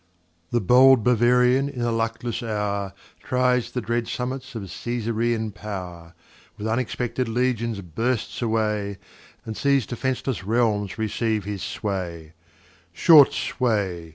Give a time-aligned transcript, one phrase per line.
[0.49, 6.15] ]The bold Bavarian, in a luckless Hour, Tries the dread Summits of Cesarean Pow'r,
[6.57, 8.97] With unexpected Legions bursts away,
[9.45, 12.33] And sees defenceless Realms receive his Sway;
[12.91, 14.09] Short Sway!